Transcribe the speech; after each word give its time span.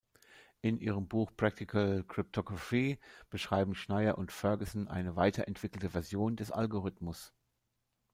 In 0.63 0.79
ihrem 0.79 1.07
Buch 1.07 1.29
"Practical 1.37 2.03
Cryptography" 2.03 2.97
beschreiben 3.29 3.75
Schneier 3.75 4.17
und 4.17 4.31
Ferguson 4.31 4.87
eine 4.87 5.15
weiterentwickelte 5.15 5.91
Version 5.91 6.35
des 6.35 6.49
Algorithmus. 6.49 7.33